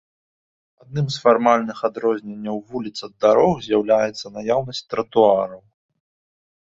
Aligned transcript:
Адным 0.83 1.07
з 1.15 1.21
фармальных 1.25 1.77
адрозненняў 1.89 2.57
вуліц 2.71 2.95
ад 3.09 3.13
дарог 3.25 3.55
з'яўляецца 3.67 4.25
наяўнасць 4.39 4.85
тратуараў. 4.95 5.61